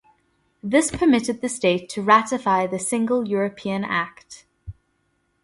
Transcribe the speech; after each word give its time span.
This 0.63 0.89
permitted 0.89 1.41
the 1.41 1.47
state 1.47 1.87
to 1.89 2.01
ratify 2.01 2.65
the 2.65 2.79
Single 2.79 3.27
European 3.27 3.83
Act. 3.83 4.47